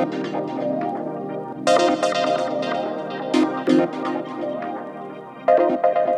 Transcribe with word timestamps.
Thank 0.00 0.24
you. 5.98 6.09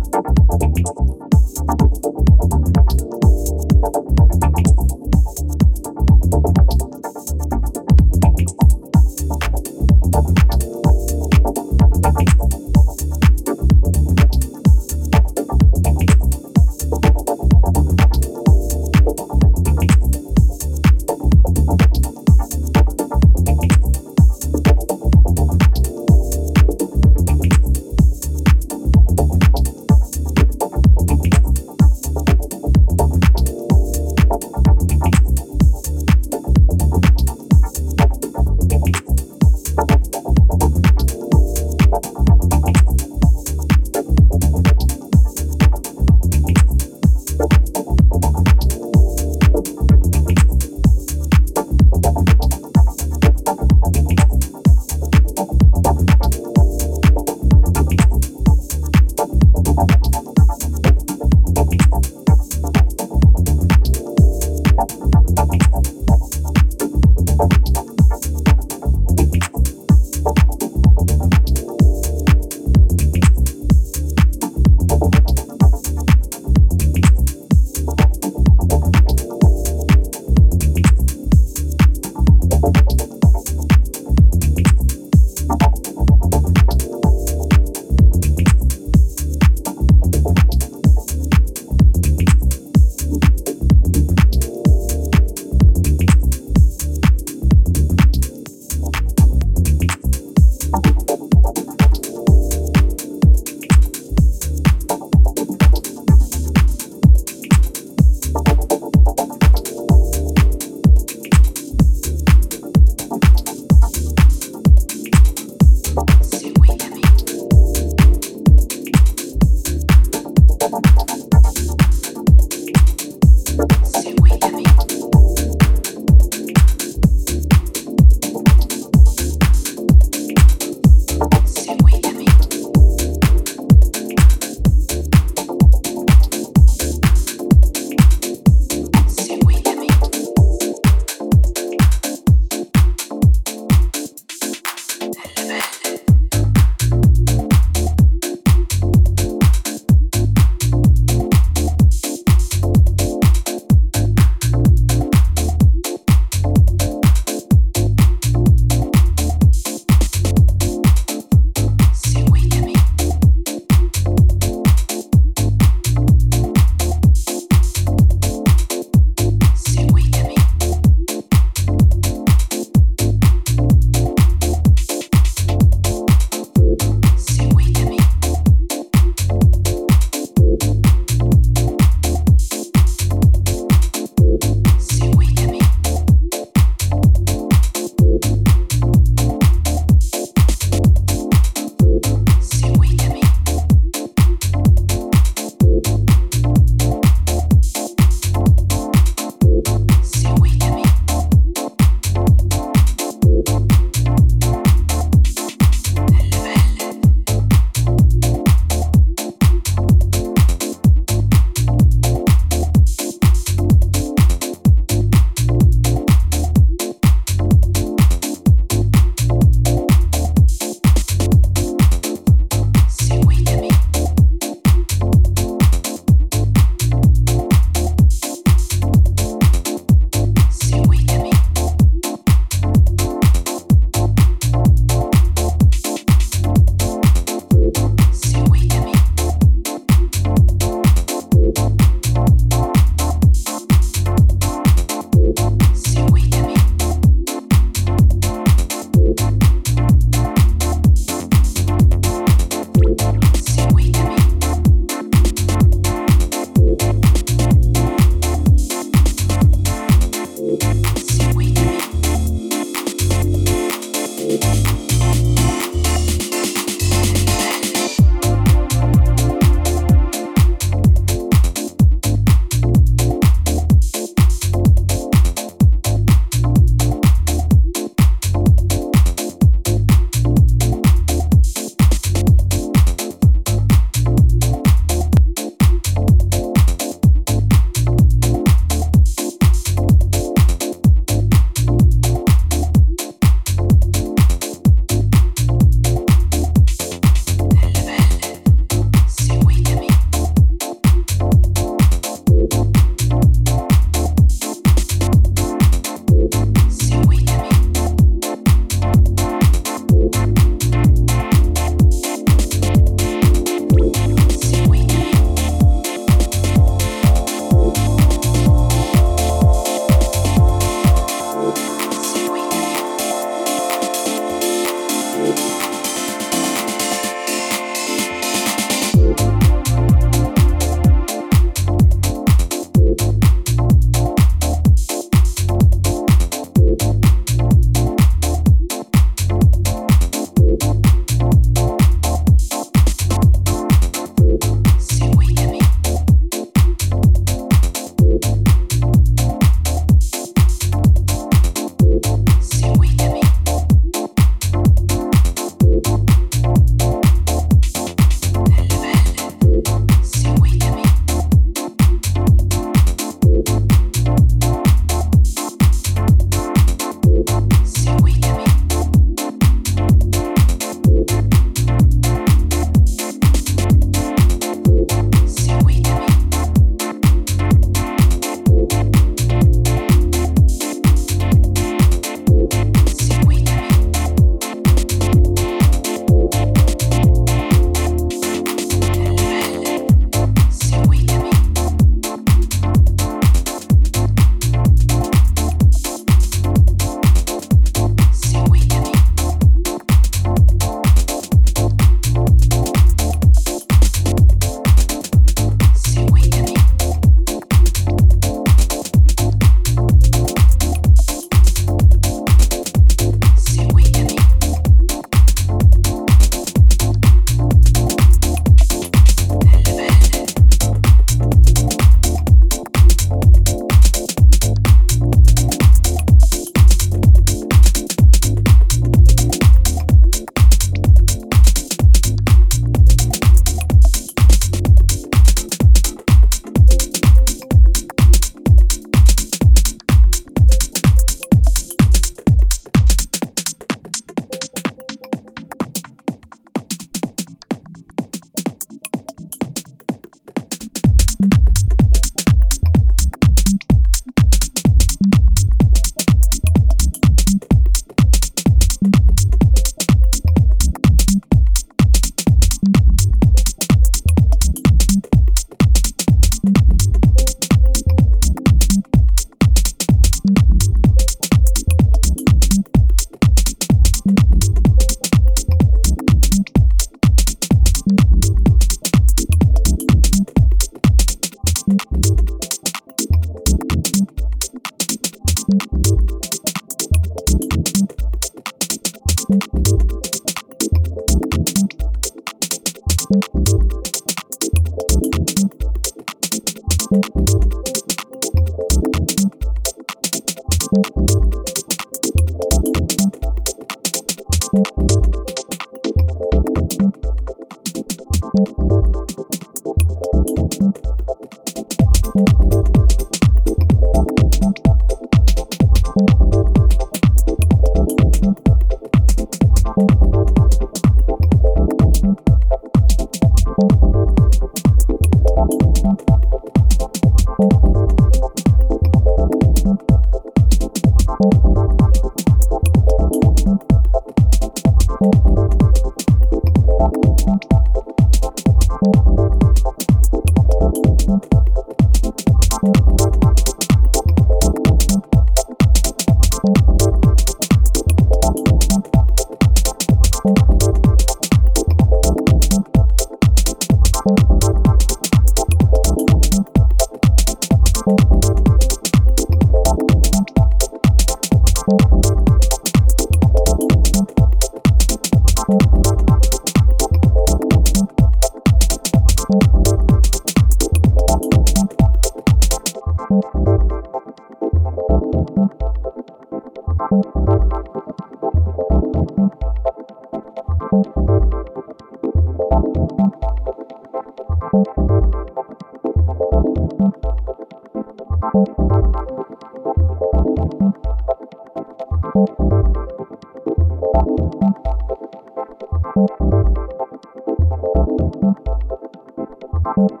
Thank 599.88 600.00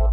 you. 0.00 0.11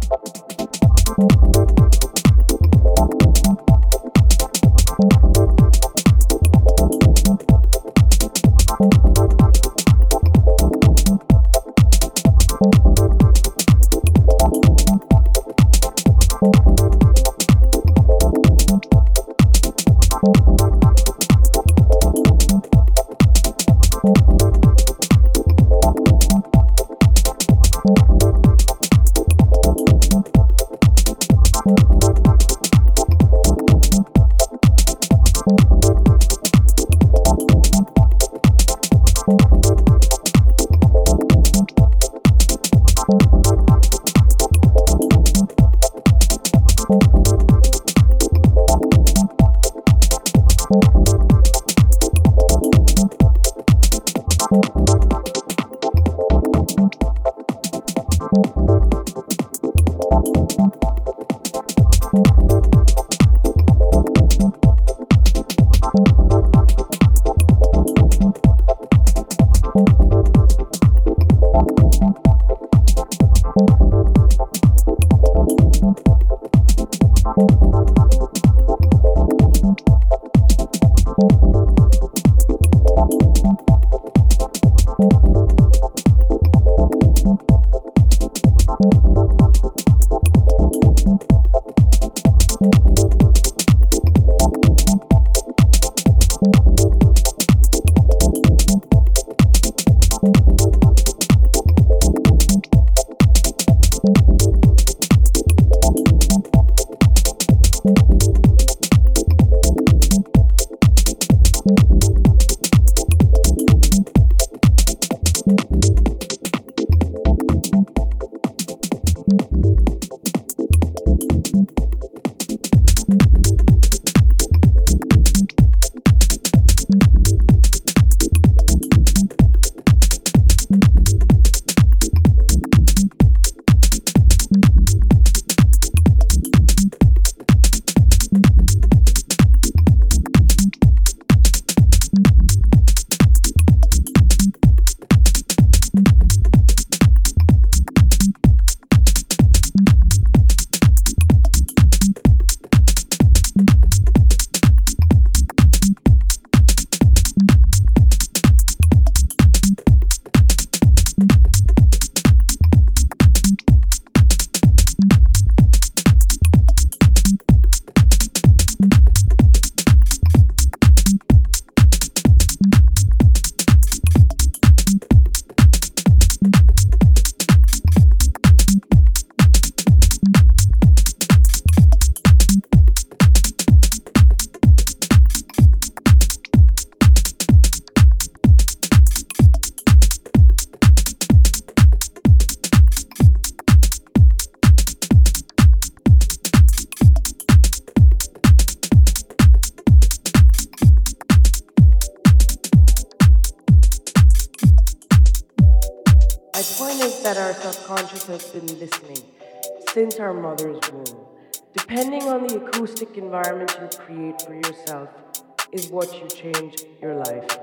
What 216.00 216.18
you 216.18 216.26
change 216.28 216.76
your 217.02 217.14
life. 217.14 217.58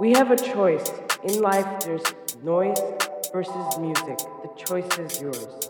We 0.00 0.10
have 0.14 0.32
a 0.32 0.36
choice. 0.36 0.90
In 1.22 1.40
life, 1.40 1.84
there's 1.84 2.02
noise 2.42 2.80
versus 3.32 3.78
music. 3.78 4.18
The 4.18 4.50
choice 4.56 4.98
is 4.98 5.22
yours. 5.22 5.69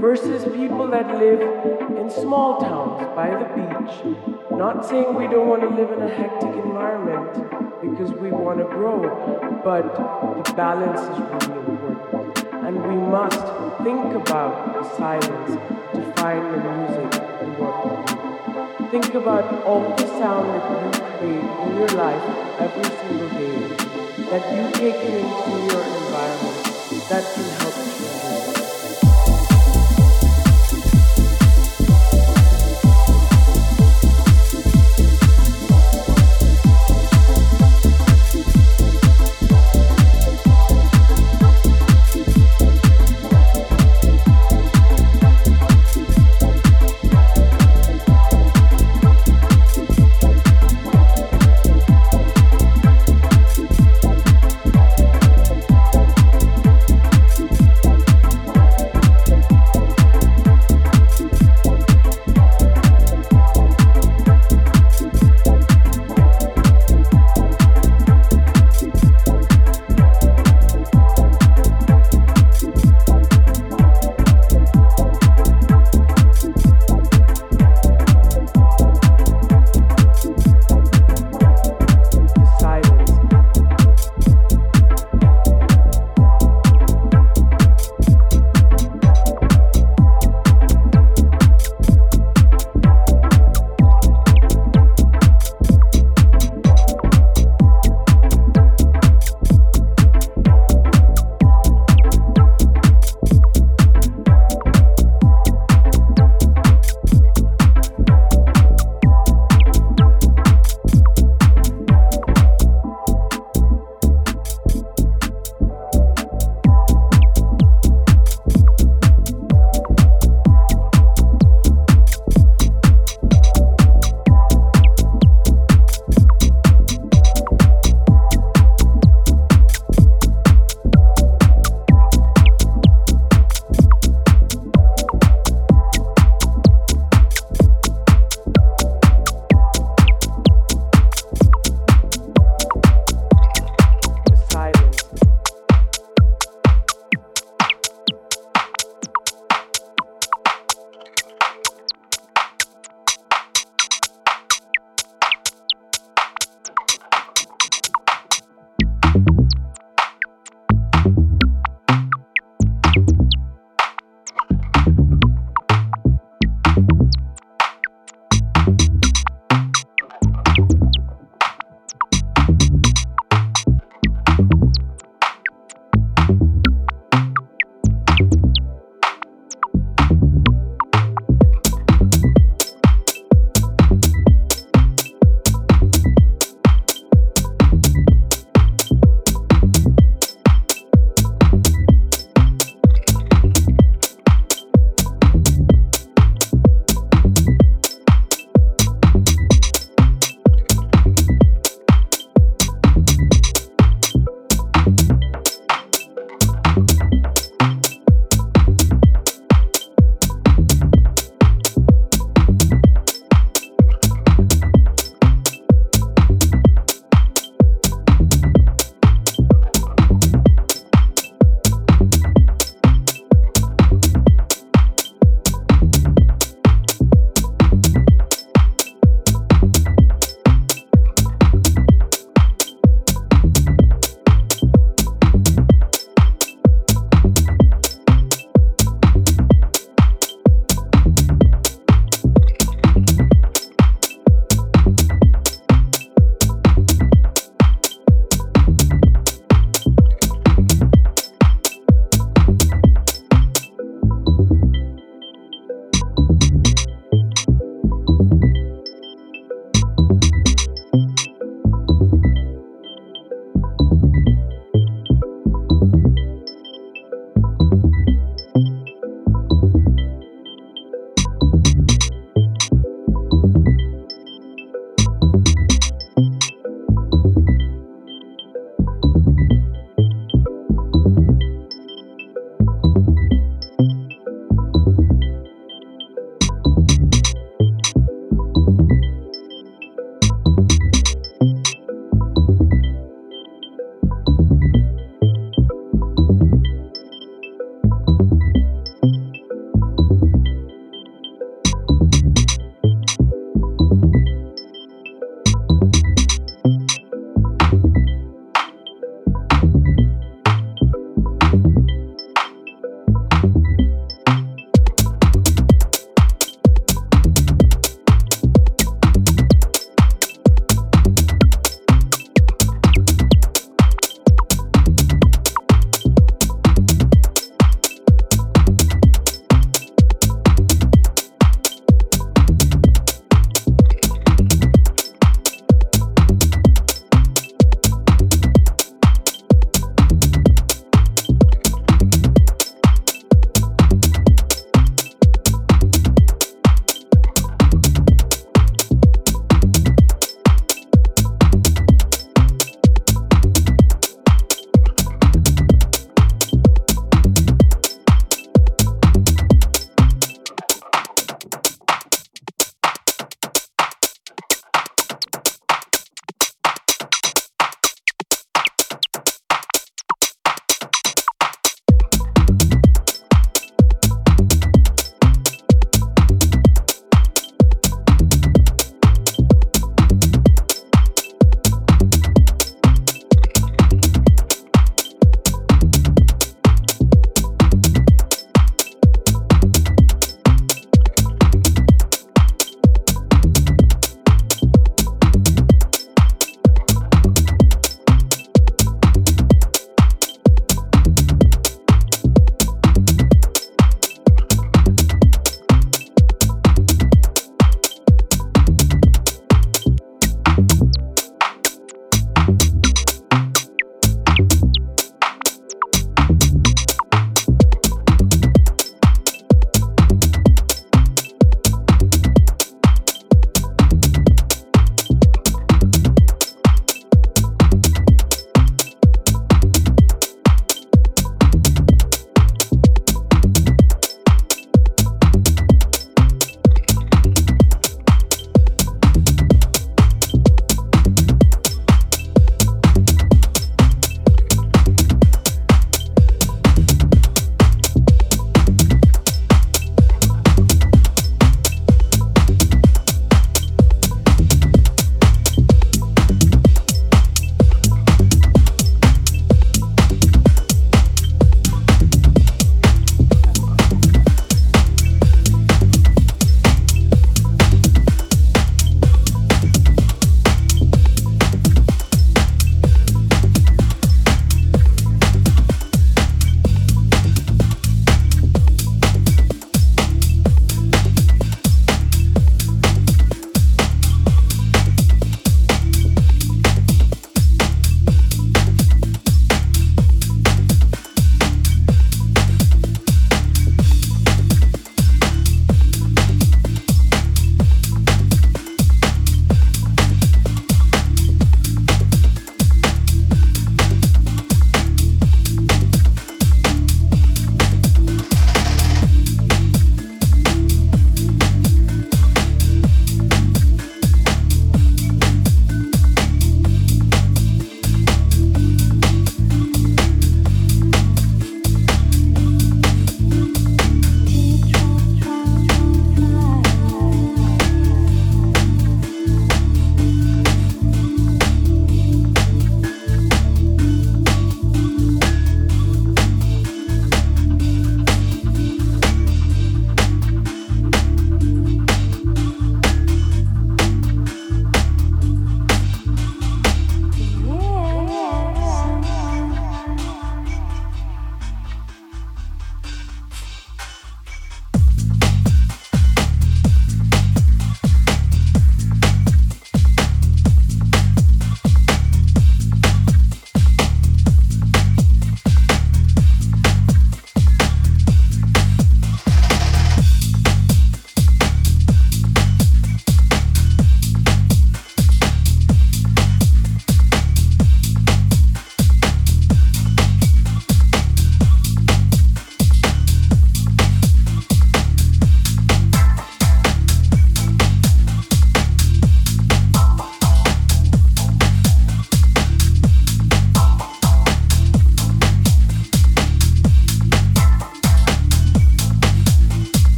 versus 0.00 0.44
people 0.56 0.88
that 0.88 1.18
live 1.18 1.40
in 1.98 2.10
small 2.10 2.58
towns 2.58 3.04
by 3.14 3.28
the 3.28 3.46
beach. 3.54 4.16
Not 4.50 4.86
saying 4.86 5.14
we 5.14 5.26
don't 5.28 5.46
want 5.46 5.62
to 5.62 5.68
live 5.68 5.90
in 5.92 6.00
a 6.00 6.08
hectic 6.08 6.54
environment 6.64 7.32
because 7.82 8.10
we 8.12 8.30
want 8.30 8.58
to 8.60 8.64
grow, 8.64 9.60
but 9.62 9.84
the 10.44 10.52
balance 10.54 11.00
is 11.00 11.18
really 11.20 11.70
important. 11.70 12.38
And 12.64 12.82
we 12.82 12.96
must 12.96 13.44
think 13.84 14.14
about 14.14 14.72
the 14.74 14.82
silence 14.96 15.50
to 15.94 16.12
find 16.16 16.44
the 16.54 16.60
music 16.76 17.20
in 17.42 17.50
what 17.60 17.74
we 17.84 17.92
do. 18.06 18.90
Think 18.90 19.14
about 19.14 19.64
all 19.64 19.94
the 19.96 20.06
sound 20.18 20.48
that 20.48 20.64
you 20.82 20.90
create 21.18 21.48
in 21.64 21.76
your 21.76 21.88
life 21.88 22.24
every 22.58 22.88
single 23.00 23.28
day, 23.36 23.56
that 24.32 24.44
you 24.56 24.64
take 24.80 24.96
into 24.96 25.52
your 25.68 25.84
environment, 25.84 26.56
that 27.08 27.24
can 27.34 27.59